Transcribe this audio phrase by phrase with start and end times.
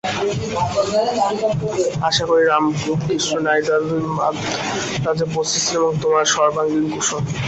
[2.07, 7.21] আশা করি, রামকৃষ্ণ নাইডু এতদিনে মান্দ্রাজে পৌঁছেছেন এবং তোমাদের সর্বাঙ্গীণ কুশল।